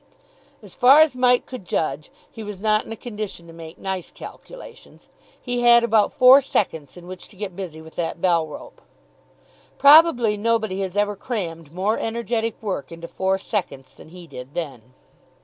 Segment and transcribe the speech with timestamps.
[0.63, 4.09] As far as Mike could judge he was not in a condition to make nice
[4.09, 8.81] calculations he had about four seconds in which to get busy with that bell rope.
[9.77, 14.93] Probably nobody has ever crammed more energetic work into four seconds than he did then.